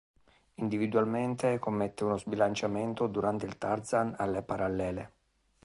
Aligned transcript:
Individualmente 0.55 1.59
commette 1.59 2.03
uno 2.03 2.17
sbilanciamento 2.17 3.05
durante 3.05 3.45
il 3.45 3.59
tarzan 3.59 4.15
alle 4.17 4.41
parallele. 4.41 5.13